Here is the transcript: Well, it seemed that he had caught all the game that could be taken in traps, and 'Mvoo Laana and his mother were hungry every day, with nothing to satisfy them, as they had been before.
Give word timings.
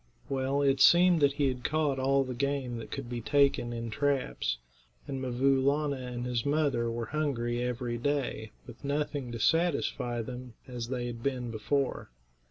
Well, 0.29 0.63
it 0.63 0.81
seemed 0.81 1.19
that 1.21 1.33
he 1.33 1.47
had 1.47 1.63
caught 1.63 1.99
all 1.99 2.23
the 2.23 2.33
game 2.33 2.77
that 2.77 2.89
could 2.89 3.07
be 3.07 3.21
taken 3.21 3.71
in 3.71 3.91
traps, 3.91 4.57
and 5.07 5.21
'Mvoo 5.21 5.61
Laana 5.63 6.01
and 6.07 6.25
his 6.25 6.43
mother 6.43 6.89
were 6.89 7.05
hungry 7.05 7.61
every 7.61 7.99
day, 7.99 8.49
with 8.65 8.83
nothing 8.83 9.31
to 9.31 9.39
satisfy 9.39 10.23
them, 10.23 10.55
as 10.67 10.87
they 10.87 11.05
had 11.05 11.21
been 11.21 11.51
before. 11.51 12.09